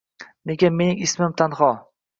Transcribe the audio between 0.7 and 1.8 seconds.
mening ismim tanho